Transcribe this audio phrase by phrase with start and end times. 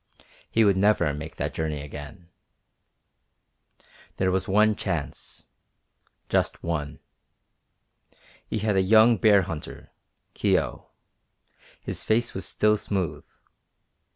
[0.49, 2.29] He would never make the journey again.
[4.15, 5.45] There was one chance
[6.27, 6.97] just one.
[8.47, 9.91] He had a young bear hunter,
[10.33, 10.87] Kio,
[11.79, 13.27] his face was still smooth.